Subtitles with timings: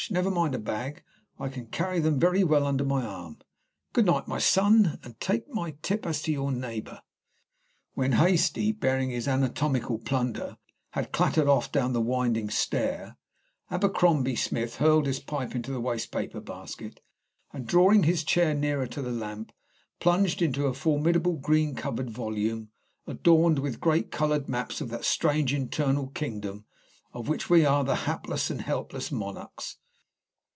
[0.09, 1.03] Never mind a bag,
[1.37, 3.37] I can carry them very well under my arm.
[3.93, 7.03] Good night, my son, and take my tip as to your neighbour."
[7.93, 10.57] When Hastie, bearing his anatomical plunder,
[10.93, 13.15] had clattered off down the winding stair,
[13.69, 16.99] Abercrombie Smith hurled his pipe into the wastepaper basket,
[17.53, 19.51] and drawing his chair nearer to the lamp,
[19.99, 22.69] plunged into a formidable green covered volume,
[23.05, 26.65] adorned with great colored maps of that strange internal kingdom
[27.13, 29.77] of which we are the hapless and helpless monarchs.